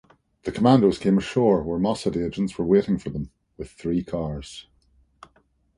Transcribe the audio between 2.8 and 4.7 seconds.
for them with three cars.